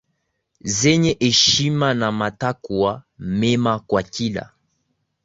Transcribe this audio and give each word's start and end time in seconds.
zenye 0.77 1.17
heshima 1.19 1.93
na 1.93 2.11
matakwa 2.11 3.03
mema 3.19 3.79
kwa 3.79 4.03
kila 4.03 4.51